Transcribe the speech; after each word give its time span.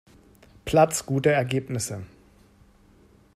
Platz 0.65 1.05
gute 1.05 1.31
Ergebnisse. 1.31 2.01